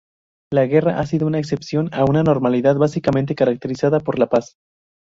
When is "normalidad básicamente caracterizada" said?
2.23-3.99